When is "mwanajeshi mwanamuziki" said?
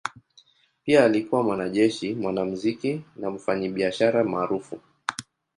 1.43-3.01